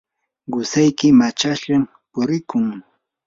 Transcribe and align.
qusayki 0.51 1.07
machashllam 1.19 1.83
purikun. 2.11 2.65